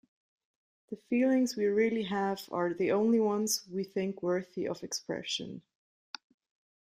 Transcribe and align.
The 0.89 0.95
feelings 1.11 1.55
we 1.55 1.65
really 1.67 2.01
have 2.05 2.41
are 2.51 2.73
the 2.73 2.91
only 2.91 3.19
ones 3.19 3.65
we 3.71 3.83
think 3.83 4.23
worthy 4.23 4.67
of 4.67 4.81
expression. 4.81 5.61